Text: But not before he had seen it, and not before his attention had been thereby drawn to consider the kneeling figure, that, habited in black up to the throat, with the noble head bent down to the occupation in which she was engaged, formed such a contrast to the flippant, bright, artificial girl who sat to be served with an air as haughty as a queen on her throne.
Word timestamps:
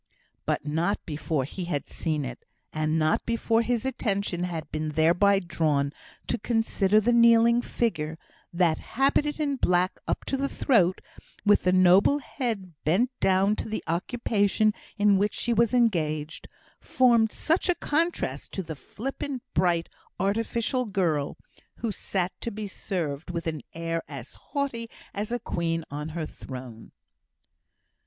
But 0.47 0.65
not 0.65 1.05
before 1.05 1.43
he 1.43 1.65
had 1.65 1.87
seen 1.87 2.25
it, 2.25 2.43
and 2.73 2.97
not 2.97 3.23
before 3.23 3.61
his 3.61 3.85
attention 3.85 4.45
had 4.45 4.71
been 4.71 4.89
thereby 4.93 5.37
drawn 5.37 5.93
to 6.25 6.39
consider 6.39 6.99
the 6.99 7.13
kneeling 7.13 7.61
figure, 7.61 8.17
that, 8.51 8.79
habited 8.79 9.39
in 9.39 9.57
black 9.57 9.99
up 10.07 10.25
to 10.25 10.37
the 10.37 10.49
throat, 10.49 11.01
with 11.45 11.65
the 11.65 11.71
noble 11.71 12.17
head 12.17 12.73
bent 12.83 13.11
down 13.19 13.55
to 13.57 13.69
the 13.69 13.83
occupation 13.85 14.73
in 14.97 15.19
which 15.19 15.35
she 15.35 15.53
was 15.53 15.71
engaged, 15.71 16.47
formed 16.79 17.31
such 17.31 17.69
a 17.69 17.75
contrast 17.75 18.51
to 18.53 18.63
the 18.63 18.75
flippant, 18.75 19.43
bright, 19.53 19.87
artificial 20.19 20.85
girl 20.85 21.37
who 21.75 21.91
sat 21.91 22.31
to 22.41 22.49
be 22.49 22.65
served 22.65 23.29
with 23.29 23.45
an 23.45 23.61
air 23.75 24.01
as 24.07 24.33
haughty 24.33 24.89
as 25.13 25.31
a 25.31 25.37
queen 25.37 25.85
on 25.91 26.09
her 26.09 26.25
throne. 26.25 26.91